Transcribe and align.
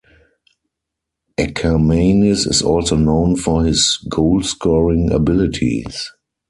Akermanis 1.37 2.47
is 2.49 2.63
also 2.63 2.95
known 2.97 3.35
for 3.35 3.63
his 3.63 3.99
goalscoring 4.09 5.11
abilities. 5.13 6.09